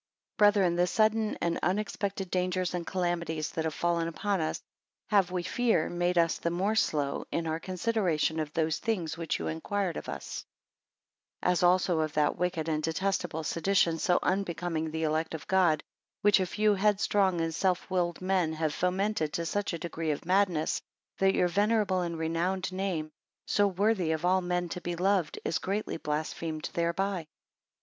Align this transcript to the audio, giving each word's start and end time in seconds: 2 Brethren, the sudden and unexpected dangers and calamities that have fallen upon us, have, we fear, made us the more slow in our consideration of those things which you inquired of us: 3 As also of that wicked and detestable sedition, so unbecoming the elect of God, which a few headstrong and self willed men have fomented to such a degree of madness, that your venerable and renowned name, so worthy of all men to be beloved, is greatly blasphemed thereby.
2 0.37 0.37
Brethren, 0.39 0.77
the 0.77 0.87
sudden 0.87 1.37
and 1.41 1.59
unexpected 1.61 2.31
dangers 2.31 2.73
and 2.73 2.87
calamities 2.87 3.51
that 3.51 3.65
have 3.65 3.73
fallen 3.75 4.07
upon 4.07 4.41
us, 4.41 4.59
have, 5.11 5.29
we 5.29 5.43
fear, 5.43 5.89
made 5.91 6.17
us 6.17 6.39
the 6.39 6.49
more 6.49 6.73
slow 6.73 7.23
in 7.31 7.45
our 7.45 7.59
consideration 7.59 8.39
of 8.39 8.51
those 8.53 8.79
things 8.79 9.15
which 9.15 9.37
you 9.37 9.45
inquired 9.45 9.95
of 9.97 10.09
us: 10.09 10.43
3 11.43 11.51
As 11.51 11.61
also 11.61 11.99
of 11.99 12.13
that 12.13 12.35
wicked 12.35 12.67
and 12.67 12.81
detestable 12.81 13.43
sedition, 13.43 13.99
so 13.99 14.17
unbecoming 14.23 14.89
the 14.89 15.03
elect 15.03 15.35
of 15.35 15.45
God, 15.47 15.83
which 16.23 16.39
a 16.39 16.47
few 16.47 16.73
headstrong 16.73 17.39
and 17.39 17.53
self 17.53 17.87
willed 17.91 18.21
men 18.23 18.53
have 18.53 18.73
fomented 18.73 19.31
to 19.33 19.45
such 19.45 19.71
a 19.71 19.77
degree 19.77 20.09
of 20.09 20.25
madness, 20.25 20.81
that 21.19 21.35
your 21.35 21.47
venerable 21.47 22.01
and 22.01 22.17
renowned 22.17 22.71
name, 22.73 23.11
so 23.45 23.67
worthy 23.67 24.11
of 24.13 24.25
all 24.25 24.41
men 24.41 24.67
to 24.69 24.81
be 24.81 24.95
beloved, 24.95 25.37
is 25.45 25.59
greatly 25.59 25.97
blasphemed 25.97 26.71
thereby. 26.73 27.27